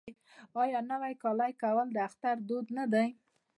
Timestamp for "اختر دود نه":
2.07-2.85